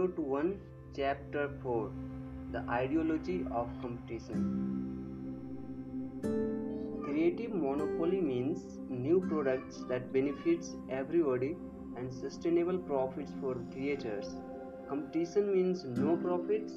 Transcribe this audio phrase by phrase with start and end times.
[0.00, 0.58] 0 1,
[0.96, 1.90] Chapter 4
[2.52, 4.38] The Ideology of Competition.
[7.04, 11.54] Creative monopoly means new products that benefits everybody
[11.98, 14.30] and sustainable profits for creators.
[14.88, 16.72] Competition means no profits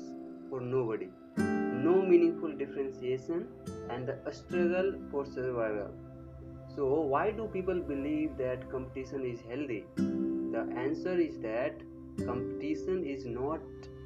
[0.50, 3.48] for nobody, no meaningful differentiation,
[3.90, 5.92] and the struggle for survival.
[6.76, 9.86] So, why do people believe that competition is healthy?
[9.96, 11.76] The answer is that
[12.18, 13.62] competition is not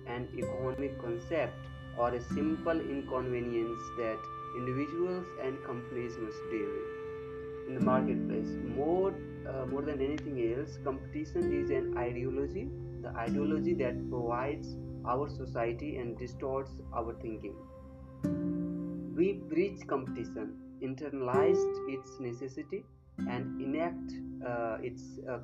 [0.08, 1.54] an economic concept
[1.98, 4.18] or a simple inconvenience that
[4.58, 6.98] individuals and companies must deal with
[7.68, 8.50] in the marketplace.
[8.76, 9.14] More,
[9.48, 12.70] uh, more than anything else, competition is an ideology,
[13.02, 17.56] the ideology that provides our society and distorts our thinking.
[19.16, 22.86] We preach competition, internalized its necessity,
[23.18, 24.14] and enact
[24.48, 25.40] uh, its uh,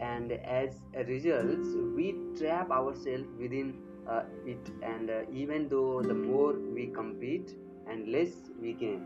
[0.00, 1.58] and as a result
[1.96, 3.74] we trap ourselves within
[4.08, 4.70] uh, it.
[4.82, 7.54] And uh, even though the more we compete
[7.88, 9.02] and less we gain.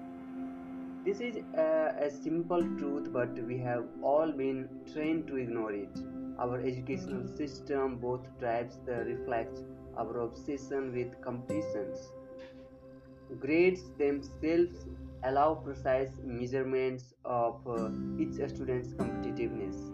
[1.05, 5.99] This is uh, a simple truth but we have all been trained to ignore it.
[6.39, 9.63] Our educational system both the reflects
[9.97, 12.13] our obsession with competitions
[13.41, 14.87] grades themselves
[15.25, 19.92] allow precise measurements of uh, each student's competitiveness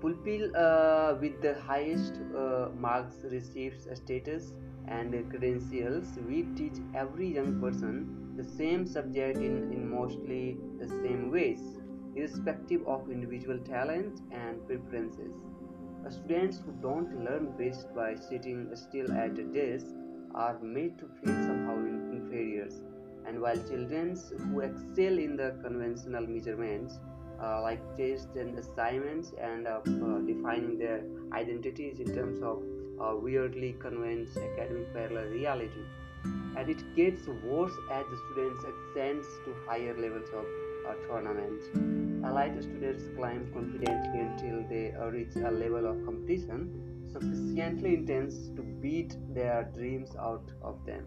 [0.00, 4.52] Pupil uh, with the highest uh, marks receives a status
[4.86, 6.06] and credentials.
[6.26, 11.60] We teach every young person the same subject in, in mostly the same ways,
[12.14, 15.34] irrespective of individual talent and preferences.
[16.06, 19.86] Uh, students who don't learn best by sitting still at a desk
[20.34, 21.76] are made to feel somehow
[22.12, 22.68] inferior.
[23.26, 24.16] And while children
[24.52, 27.00] who excel in the conventional measurements
[27.42, 32.62] uh, like tests and assignments and uh, uh, defining their identities in terms of
[33.00, 35.84] uh, weirdly convinced academic parallel reality.
[36.56, 40.44] And it gets worse as the students ascend to higher levels of
[40.88, 42.24] uh, tournament.
[42.24, 49.16] Allied students climb confidently until they reach a level of competition sufficiently intense to beat
[49.32, 51.06] their dreams out of them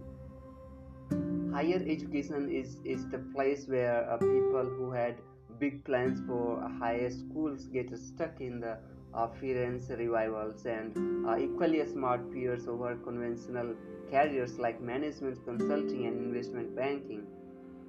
[1.52, 5.16] higher education is, is the place where uh, people who had
[5.61, 6.45] big plans for
[6.79, 8.77] higher schools get stuck in the
[9.13, 13.75] uh, Firenze revivals and uh, equally smart peers over conventional
[14.09, 17.23] careers like management consulting and investment banking.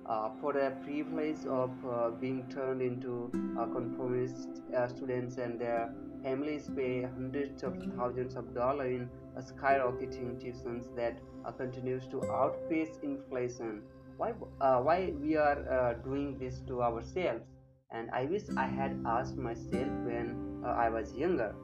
[0.05, 5.95] Uh, for the privilege of uh, being turned into uh, conformist uh, students and their
[6.25, 9.09] families pay hundreds of thousands of dollars in
[9.41, 11.19] skyrocketing tuitions that
[11.57, 13.81] continues to outpace inflation
[14.17, 17.52] why uh, why we are uh, doing this to ourselves
[17.93, 21.55] and i wish i had asked myself when uh, i was younger.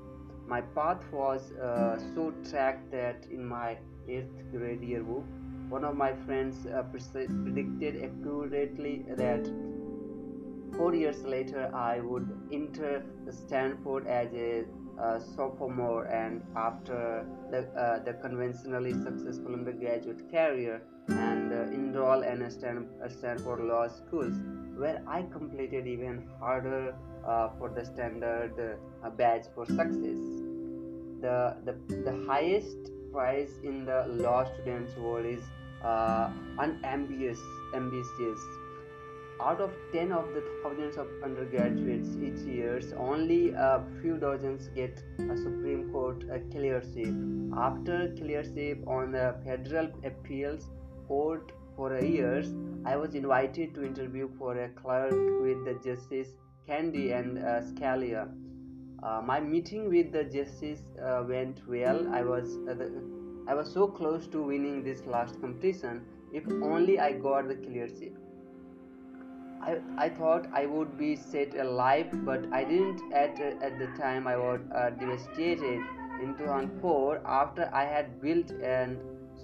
[0.49, 3.77] My path was uh, so tracked that in my
[4.09, 5.25] 8th grade yearbook
[5.69, 9.51] one of my friends uh, predicted accurately that
[10.77, 14.65] four years later i would enter stanford as a
[14.99, 22.51] uh, sophomore and after the, uh, the conventionally successful undergraduate career and uh, enroll in
[22.51, 24.35] Stanford Law Schools
[24.79, 26.95] where I completed even harder
[27.27, 30.21] uh, for the standard uh, badge for success.
[31.21, 35.43] The, the, the highest prize in the law students world is
[35.85, 37.41] uh, unambitious
[37.75, 38.41] ambitious
[39.41, 45.01] out of 10 of the thousands of undergraduates each year, only a few dozens get
[45.19, 47.15] a Supreme Court a clerkship.
[47.57, 50.69] After clerkship on the federal appeals
[51.07, 56.31] court for years, I was invited to interview for a clerk with the Justice
[56.67, 58.29] Kennedy and uh, Scalia.
[59.01, 62.01] Uh, my meeting with the justice uh, went well.
[62.13, 62.89] I was uh, the,
[63.47, 66.01] I was so close to winning this last competition.
[66.33, 68.19] If only I got the clerkship.
[69.63, 74.27] I, I thought I would be set alive, but I didn't at, at the time.
[74.27, 75.81] I was uh, devastated.
[76.21, 78.99] In 2004, after I had built and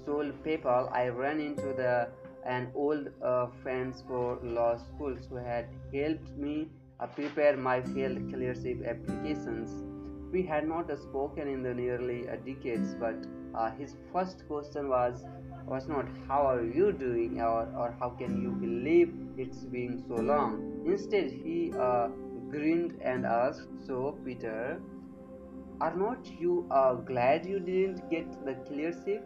[0.05, 2.08] sold PayPal, I ran into the
[2.44, 6.69] an old uh, friends for law schools who had helped me
[7.00, 9.70] uh, prepare my failed clerkship applications.
[10.32, 13.14] We had not spoken in the nearly uh, decades, but
[13.55, 15.25] uh, his first question was
[15.67, 20.17] was not how are you doing or, or how can you believe it's been so
[20.17, 22.08] long instead he uh,
[22.50, 24.79] grinned and asked so peter
[25.81, 29.25] are not you uh, glad you didn't get the clerkship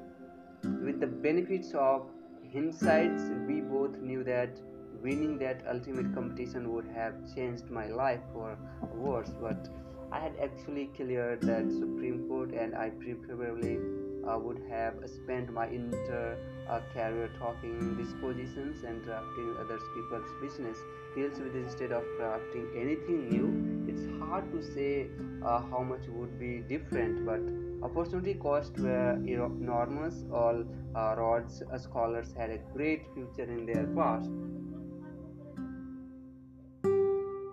[0.85, 2.07] with the benefits of
[2.53, 4.61] hindsight we both knew that
[5.03, 8.59] winning that ultimate competition would have changed my life for
[8.95, 9.69] worse but
[10.11, 13.79] I had actually cleared that Supreme Court, and I preferably
[14.27, 20.79] uh, would have spent my entire uh, career talking dispositions and drafting other people's business
[21.15, 23.87] deals with instead of drafting anything new.
[23.87, 25.09] It's hard to say
[25.45, 27.43] uh, how much would be different, but
[27.83, 30.25] opportunity costs were enormous.
[30.33, 30.65] All
[30.95, 34.31] uh, Rhodes scholars had a great future in their past.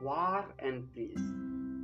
[0.01, 1.21] War and peace.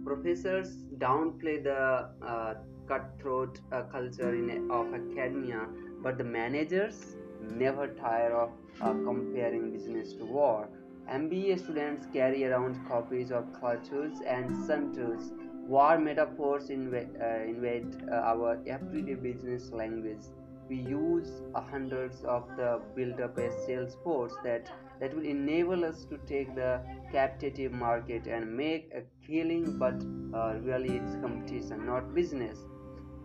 [0.06, 2.54] Professors downplay the uh,
[2.88, 5.68] cutthroat uh, culture in, of academia,
[6.04, 7.16] but the managers
[7.56, 8.52] never tire of
[8.82, 10.68] uh, comparing business to war.
[11.10, 15.32] MBA students carry around copies of Claudius and Sun Tzu's
[15.74, 20.24] war metaphors invade, uh, invade uh, our everyday business language.
[20.70, 21.30] We use
[21.72, 26.54] hundreds of the build up a sales force that that will enable us to take
[26.56, 26.82] the
[27.12, 30.04] captive market and make a killing, but
[30.38, 32.60] uh, really it's competition, not business.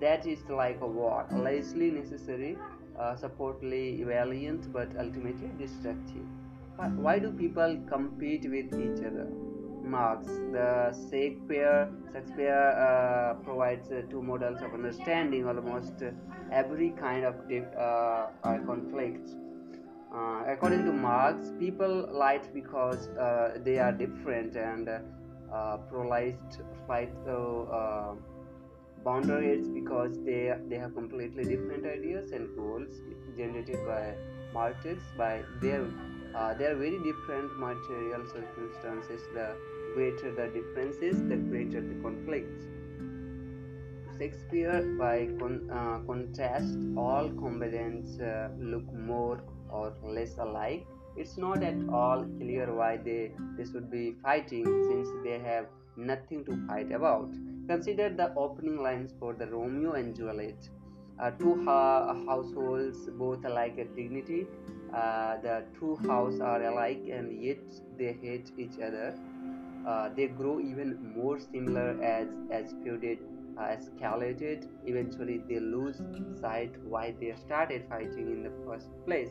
[0.00, 2.56] That is like a war, largely necessary,
[2.98, 6.26] uh, supportly valiant, but ultimately destructive.
[6.96, 9.28] Why do people compete with each other?
[9.86, 16.02] Marx, the Shakespeare, Shakespeare uh, provides uh, two models of understanding almost
[16.52, 17.34] every kind of
[17.78, 18.26] uh,
[18.66, 19.30] conflict.
[20.14, 25.78] Uh, according to Marx, people light because uh, they are different and uh,
[26.86, 28.18] fight so
[29.04, 33.02] boundaries because they they have completely different ideas and goals
[33.36, 34.14] generated by
[34.52, 35.86] Marxists by their
[36.36, 39.22] uh, they are very different material circumstances.
[39.32, 39.56] The
[39.96, 42.64] greater the differences, the greater the conflicts.
[44.18, 49.40] Shakespeare, by con- uh, contrast, all combatants uh, look more
[49.70, 50.86] or less alike.
[51.16, 55.66] It's not at all clear why they, they should be fighting since they have
[55.96, 57.30] nothing to fight about.
[57.68, 60.68] Consider the opening lines for the Romeo and Juliet.
[61.18, 64.46] Uh, two ha- households, both alike at dignity.
[64.94, 67.58] Uh, the two houses are alike and yet
[67.98, 69.14] they hate each other.
[69.86, 73.18] Uh, they grow even more similar as as feuded
[73.58, 74.68] uh, escalated.
[74.84, 76.00] Eventually, they lose
[76.40, 79.30] sight why they started fighting in the first place.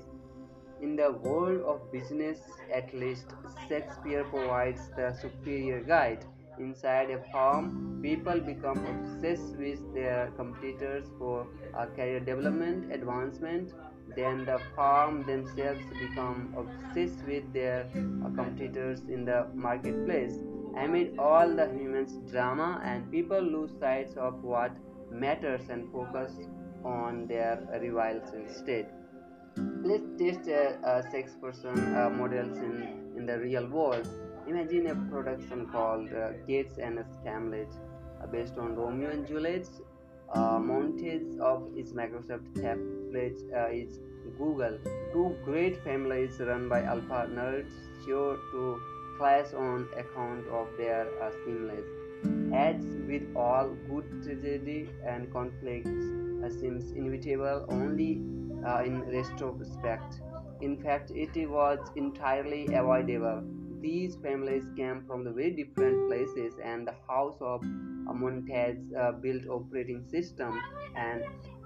[0.81, 2.39] In the world of business,
[2.73, 3.27] at least,
[3.67, 6.25] Shakespeare provides the superior guide.
[6.59, 11.47] Inside a firm, people become obsessed with their competitors for
[11.77, 13.73] uh, career development, advancement.
[14.15, 20.37] Then the firm themselves become obsessed with their competitors in the marketplace.
[20.77, 24.75] Amid all the human drama, and people lose sight of what
[25.11, 26.31] matters and focus
[26.83, 28.91] on their rivals instead
[29.57, 34.07] let's test uh, uh, six person uh, models in, in the real world.
[34.47, 37.71] Imagine a production called uh, Gates and Scamlet
[38.21, 39.67] uh, based on Romeo and Juliet.
[40.33, 43.99] Uh, montage of its Microsoft tablet uh, is
[44.37, 44.77] Google.
[45.13, 47.71] Two great families run by alpha nerds
[48.05, 48.81] sure to
[49.17, 51.85] clash on account of their uh, seamless.
[52.53, 58.21] Ads with all good tragedy and conflicts uh, seems inevitable only
[58.65, 60.21] uh, in retrospect.
[60.61, 63.43] In fact, it was entirely avoidable.
[63.79, 67.63] These families came from the very different places, and the house of
[68.07, 70.61] uh, Montague uh, built operating system
[70.95, 71.23] and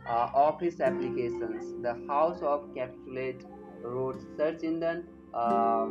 [0.08, 1.82] uh, office applications.
[1.82, 3.46] The house of Capsulate
[3.82, 5.06] wrote search engine.
[5.34, 5.88] Uh,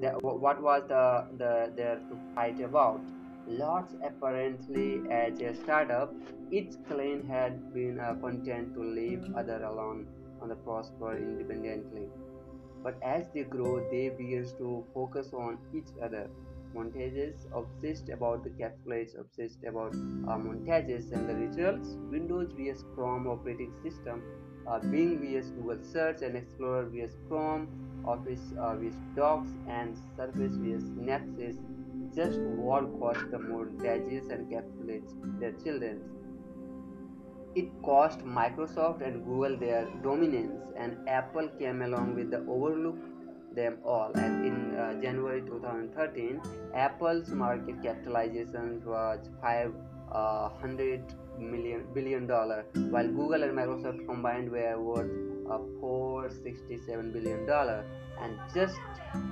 [0.00, 3.00] the, what was the, the there to fight about?
[3.46, 6.14] Lots apparently as a startup,
[6.50, 10.06] each client had been uh, content to leave other alone
[10.40, 12.08] on the prosper independently.
[12.82, 16.28] But as they grow, they begin to focus on each other.
[16.74, 21.96] Montagues obsessed about the capsules, obsessed about uh, montages and the results.
[22.10, 24.22] Windows vs Chrome operating system,
[24.66, 27.68] uh, Bing vs Google Search and Explorer vs Chrome,
[28.06, 31.56] Office uh, vs Docs, and Surface vs Nexus.
[32.14, 36.02] Just what cost the montages and capsulates their children.
[37.54, 42.96] It cost Microsoft and Google their dominance, and Apple came along with the overlook
[43.54, 44.12] them all.
[44.14, 46.40] And in uh, January 2013,
[46.74, 49.72] Apple's market capitalization was 500
[50.12, 50.50] uh,
[51.38, 55.10] million billion dollar, while Google and Microsoft combined were worth
[55.50, 57.84] uh, 467 billion dollar.
[58.20, 58.76] And just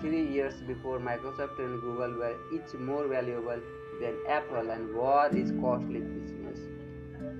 [0.00, 3.60] three years before, Microsoft and Google were each more valuable
[4.00, 6.40] than Apple, and war is costly business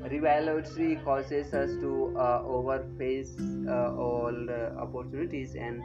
[0.08, 3.32] rivalry causes us to uh, overface
[3.68, 5.82] uh, all uh, opportunities and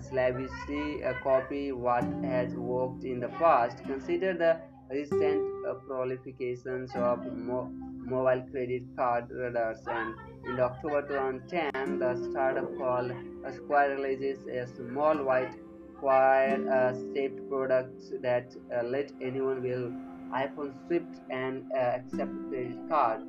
[0.00, 3.82] slavishly copy what has worked in the past.
[3.84, 10.14] Consider the recent uh, prolifications of mo- mobile credit card readers and
[10.46, 13.12] in October 2010 the startup called
[13.54, 15.54] Square releases a small white
[16.00, 16.92] wire uh,
[17.48, 19.92] product that uh, let anyone with
[20.32, 23.20] iPhone swipe and uh, accept credit card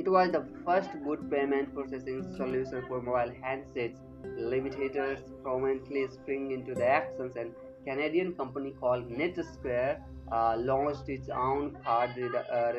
[0.00, 3.98] it was the first good payment processing solution for mobile handsets.
[4.36, 7.52] Limitators prominently spring into the actions and
[7.84, 9.98] Canadian company called NetSecure
[10.30, 12.78] uh, launched its own card reader, uh,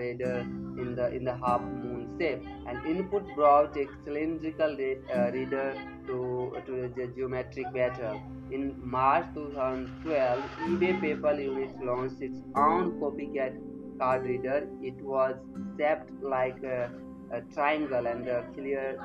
[0.81, 2.41] in the in the half moon shape.
[2.67, 5.75] An input brought a cylindrical uh, reader
[6.07, 8.21] to to the geometric pattern.
[8.51, 13.57] In March 2012, eBay PayPal units launched its own copycat
[13.99, 14.67] card reader.
[14.81, 15.35] It was
[15.77, 16.91] shaped like a
[17.31, 18.99] a triangle and a clear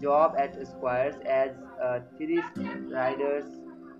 [0.00, 1.50] job at squares as
[1.82, 2.42] uh, three
[2.90, 3.44] riders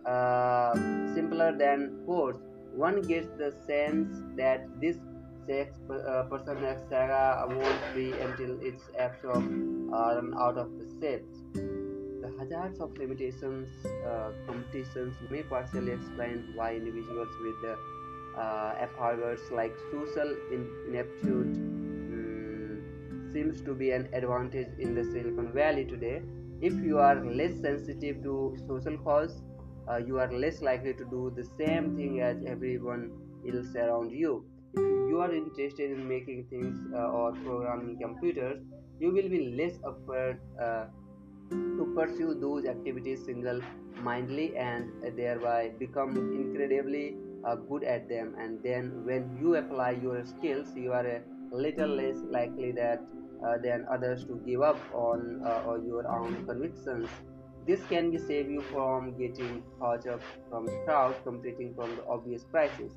[0.07, 0.75] uh,
[1.15, 2.37] simpler than fours.
[2.75, 4.97] One gets the sense that this
[5.47, 9.51] sex uh, personal saga won't be until its absorbed
[9.93, 11.43] uh, run out of the sets.
[11.55, 13.69] The hazards of limitations
[14.07, 17.77] uh, competitions may partially explain why individuals with the
[18.39, 18.87] uh,
[19.51, 21.78] like social ineptitude
[23.39, 26.21] seems to be an advantage in the Silicon Valley today.
[26.61, 29.43] If you are less sensitive to social cause,
[29.89, 33.13] uh, you are less likely to do the same thing as everyone
[33.49, 34.45] else around you.
[34.75, 38.59] If you are interested in making things uh, or programming computers,
[38.99, 40.87] you will be less afraid uh,
[41.51, 43.61] to pursue those activities single
[44.03, 48.35] mindedly and thereby become incredibly uh, good at them.
[48.39, 51.21] And then, when you apply your skills, you are a
[51.53, 53.28] little less likely that uh,
[53.63, 57.09] than others to give up on uh, your own convictions.
[57.67, 62.05] This can be save you from getting caught up from the crowd, competing from the
[62.07, 62.93] obvious prices.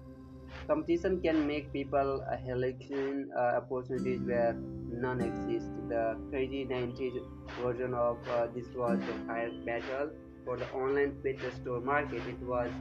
[0.67, 4.53] Competition can make people a hallucinate uh, opportunities where
[4.91, 5.69] none exist.
[5.89, 7.19] The crazy 90s
[7.62, 10.12] version of uh, this was the fire battle
[10.45, 12.21] for the online pet store market.
[12.27, 12.71] It was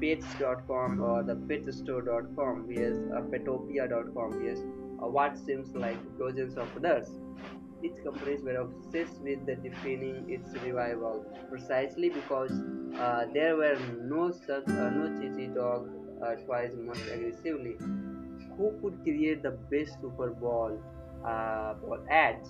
[0.00, 4.58] pets.com or the petstore.com, yes, uh, petopia.com, yes,
[5.02, 7.08] uh, what seems like dozens of others.
[7.82, 12.50] Each companies were obsessed with the defining its revival precisely because
[12.98, 15.88] uh, there were no such uh, no cheesy dog
[16.22, 17.76] uh, twice most aggressively.
[18.56, 20.82] Who could create the best Super Bowl
[21.24, 22.48] uh, ball ads?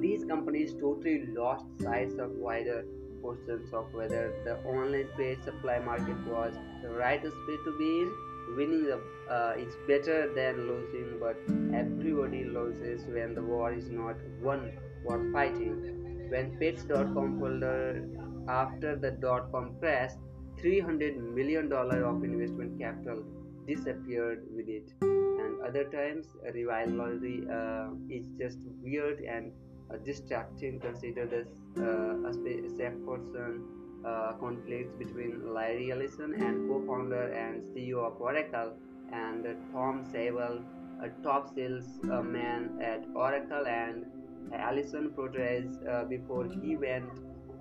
[0.00, 2.84] These companies totally lost sight of wider
[3.22, 8.12] portions of whether the online paid supply market was the right space to be in
[8.56, 11.36] winning the, uh, is better than losing, but
[11.74, 14.72] everybody loses when the war is not won
[15.04, 16.28] worth fighting.
[16.30, 20.12] When Pets.com folded after the dot-com crash,
[20.60, 23.24] 300 million dollar of investment capital
[23.66, 24.92] disappeared with it.
[25.02, 26.26] And other times,
[26.66, 29.52] rivalry uh, is just weird and
[29.92, 30.80] uh, distracting.
[30.80, 32.32] Consider this uh, a
[32.76, 38.72] safe person uh, conflicts between Larry Ellison and co-founder and CEO of Oracle
[39.12, 40.60] and Tom Siebel,
[41.02, 44.04] a top sales uh, man at Oracle and
[44.52, 47.10] Ellison portrays uh, before he went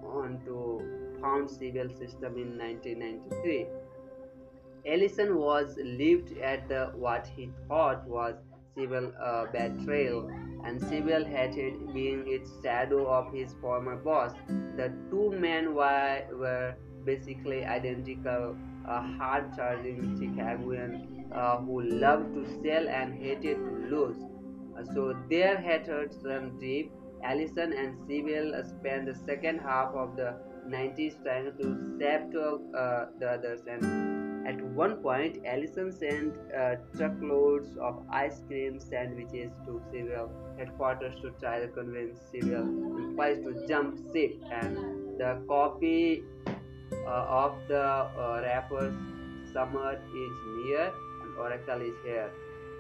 [0.04, 3.68] on to found Siebel system in 1993.
[4.86, 8.36] Ellison was lived at the what he thought was
[8.76, 10.30] Siebel uh, betrayal
[10.66, 14.34] and Siebel hated being its shadow of his former boss.
[14.76, 16.76] The two men were,
[17.06, 18.56] basically identical,
[18.88, 24.18] uh, hard-charging Chicagoan uh, who loved to sell and hated to lose.
[24.78, 26.92] Uh, so their hatreds ran deep.
[27.24, 30.36] Ellison and Siebel spent the second half of the
[30.68, 34.09] 90s trying to save uh, the others and
[34.50, 41.32] at one point, Ellison sent uh, truckloads of ice cream sandwiches to Siebel headquarters to
[41.40, 42.64] try to convince Siebel
[43.04, 44.32] employees to jump ship.
[44.52, 48.94] And the copy uh, of the uh, rappers
[49.54, 50.92] Summer is near
[51.22, 52.30] and Oracle is here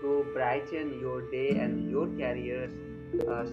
[0.01, 2.71] to brighten your day and your careers.
[3.27, 3.45] Uh,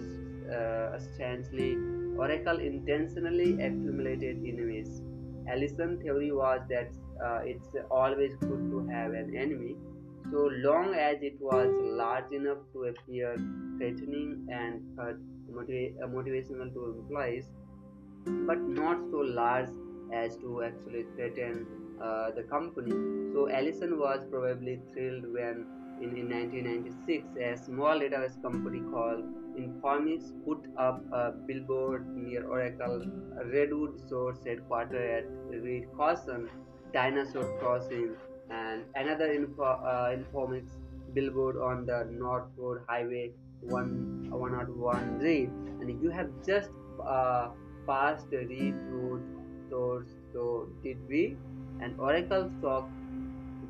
[0.53, 1.75] uh, strangely,
[2.17, 5.01] Oracle intentionally accumulated enemies.
[5.49, 6.91] Ellison theory was that
[7.23, 9.75] uh, it's always good to have an enemy.
[10.31, 13.35] So long as it was large enough to appear
[13.77, 14.81] threatening and
[15.49, 17.45] motiva- uh, motivational to employees
[18.45, 19.69] but not so large
[20.13, 21.65] as to actually threaten
[22.01, 22.91] uh, the company.
[23.33, 25.65] So Ellison was probably thrilled when
[26.01, 29.23] in, in 1996 a small database company called
[29.57, 33.03] Informix put up a billboard near Oracle
[33.51, 36.49] Redwood Shores headquarters at Reed Carson
[36.93, 38.15] Dinosaur Crossing
[38.49, 40.15] and another info, uh,
[41.13, 45.47] billboard on the North Road Highway 1 101Z,
[45.81, 46.69] and you have just
[47.03, 47.49] uh,
[47.87, 49.23] passed Reed Road
[49.67, 50.07] stores.
[50.33, 51.37] So did we?
[51.81, 52.89] And Oracle stock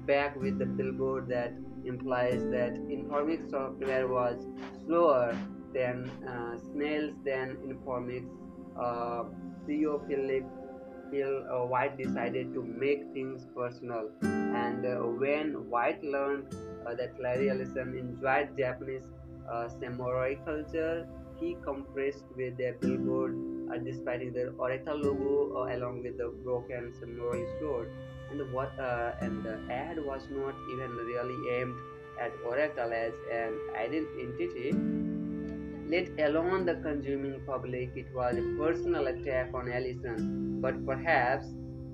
[0.05, 1.53] back with the billboard that
[1.85, 4.45] implies that Informix software was
[4.85, 5.37] slower
[5.73, 8.25] than uh, snails than Informix.
[8.79, 9.23] Uh,
[9.65, 10.45] Philip
[11.11, 16.53] Phil uh, White decided to make things personal, and uh, when White learned
[16.85, 19.03] uh, that Larry Ellison enjoyed Japanese
[19.79, 21.07] samurai culture,
[21.39, 23.35] he compressed with their billboard,
[23.71, 27.89] uh, displaying the Oracle logo uh, along with the broken samurai sword.
[28.31, 31.75] And what uh, and the ad was not even really aimed
[32.19, 34.71] at Oracle as an identity,
[35.89, 37.91] let alone the consuming public.
[37.95, 41.47] It was a personal attack on Ellison, but perhaps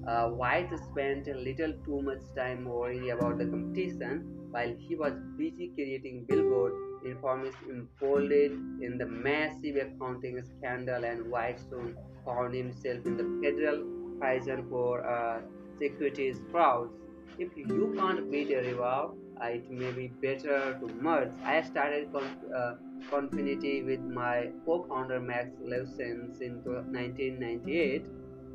[0.07, 5.13] uh, White spent a little too much time worrying about the competition while he was
[5.37, 6.73] busy creating billboard
[7.05, 13.83] Informix imfolded in the massive accounting scandal and White soon found himself in the federal
[14.19, 15.41] prison for uh,
[15.79, 16.93] securities frauds.
[17.37, 21.31] If you can't beat a rival, uh, it may be better to merge.
[21.43, 22.75] I started Conf- uh,
[23.09, 28.05] Confinity with my co-founder Max Levchin in 1998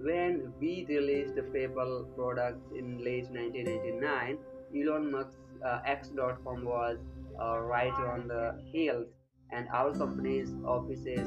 [0.02, 4.38] when we released the PayPal product in late 1999.
[4.76, 6.98] Elon Musk's uh, X.com was
[7.40, 9.08] uh, right on the hills,
[9.50, 11.26] and our company's offices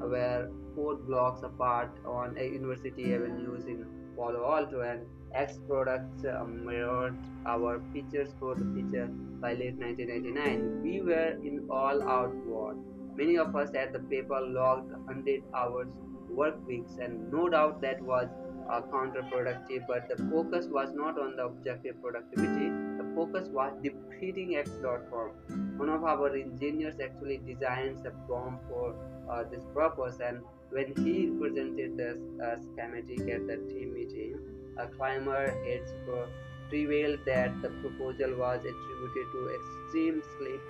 [0.00, 3.84] were four blocks apart on a University Avenues in
[4.18, 5.00] Palo Alto, and
[5.32, 9.06] X products uh, mirrored our features for the feature
[9.40, 10.82] by late 1999.
[10.82, 12.74] We were in all-out war.
[13.16, 15.88] Many of us at the PayPal logged 100 hours
[16.28, 18.28] work weeks, and no doubt that was
[18.70, 19.86] uh, counterproductive.
[19.86, 22.68] But the focus was not on the objective productivity.
[22.98, 25.78] The focus was defeating X.com.
[25.78, 28.94] One of our engineers actually designed a bomb for
[29.30, 30.40] uh, this purpose, and
[30.70, 32.18] when he presented the
[32.62, 34.38] schematic at the team meeting,
[34.76, 35.92] a climber heads
[36.68, 40.60] prevailed that the proposal was attributed to extreme sleep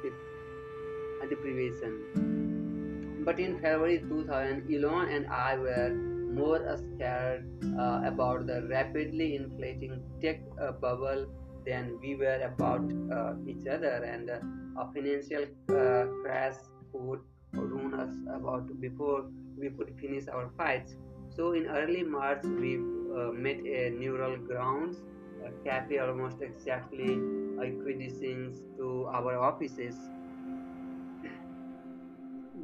[1.29, 3.23] deprivation.
[3.25, 5.91] But in February 2000, Elon and I were
[6.33, 7.47] more scared
[7.79, 11.27] uh, about the rapidly inflating tech uh, bubble
[11.67, 16.55] than we were about uh, each other, and a financial uh, crash
[16.93, 17.21] would
[17.53, 19.27] ruin us about before
[19.61, 20.97] we could finish our fights.
[21.35, 24.99] So in early March, we uh, met a neural grounds
[25.45, 27.19] a cafe almost exactly
[27.61, 29.97] equidistant to our offices.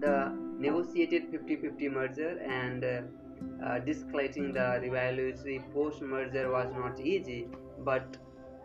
[0.00, 7.46] The negotiated 50-50 merger and uh, uh, the rivalry post-merger was not easy,
[7.80, 8.16] but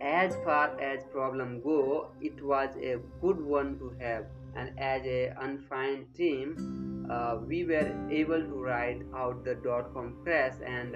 [0.01, 4.25] as far as problem go, it was a good one to have.
[4.55, 10.55] And as a unfined team, uh, we were able to ride out the dot-com crash
[10.65, 10.95] and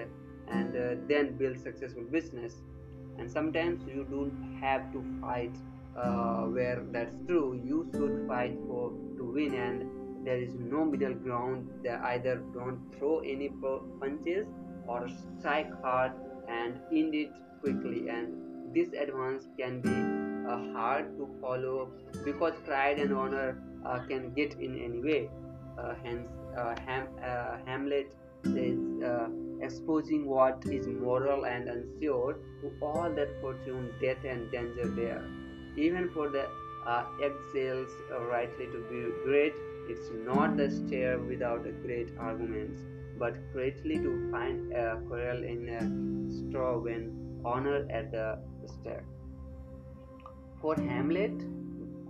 [0.49, 2.62] and uh, then build successful business.
[3.17, 5.56] And sometimes you don't have to fight
[5.95, 7.62] uh, where that's true.
[7.63, 11.69] You should fight for to win and there is no middle ground
[12.12, 13.49] either don't throw any
[13.99, 14.47] punches
[14.88, 15.08] or
[15.39, 16.13] strike hard
[16.47, 19.95] and end it quickly and this advance can be
[20.49, 21.91] uh, hard to follow
[22.26, 25.30] because pride and honor uh, can get in any way
[26.04, 29.28] hence uh, Ham, uh, hamlet is uh,
[29.62, 35.24] exposing what is moral and unsure to all that fortune death and danger there
[35.78, 36.46] even for the
[37.24, 37.90] exiles
[38.30, 39.54] rightly to be great
[39.90, 42.82] it's not the stair without great arguments,
[43.20, 45.82] but greatly to find a quarrel in a
[46.32, 49.04] straw when honor at the stair.
[50.62, 51.38] For Hamlet,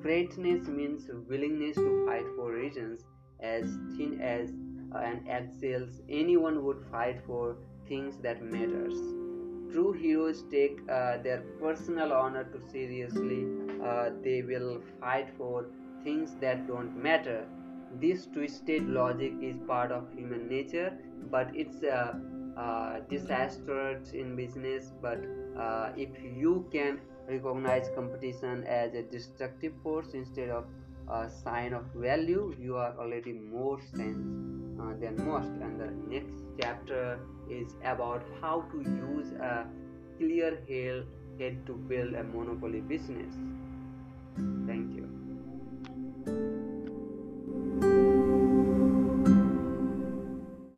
[0.01, 3.01] greatness means willingness to fight for reasons
[3.43, 3.65] as
[3.97, 4.49] thin as
[4.95, 8.97] an exiles anyone would fight for things that matters.
[9.71, 13.45] True heroes take uh, their personal honor too seriously.
[13.83, 15.65] Uh, they will fight for
[16.03, 17.45] things that don't matter.
[18.01, 20.93] This twisted logic is part of human nature
[21.31, 22.19] but it's a,
[22.57, 24.91] a disastrous in business.
[25.01, 25.23] But
[25.57, 30.65] uh, if you can recognize competition as a destructive force instead of
[31.09, 34.17] a sign of value you are already more sense
[34.79, 35.49] uh, than most.
[35.49, 39.65] And the next chapter is about how to use a
[40.17, 43.33] clear head to build a monopoly business